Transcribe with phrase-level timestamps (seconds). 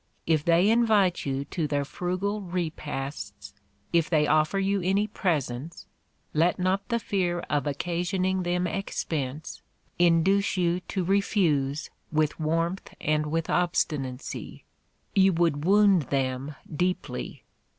[0.25, 3.53] If they invite you to their frugal repasts,
[3.93, 5.85] if they offer you any presents,
[6.33, 9.61] let not the fear of occasioning them expense,
[9.99, 14.63] induce you to refuse with warmth, and with obstinacy;
[15.13, 17.43] you would wound them deeply.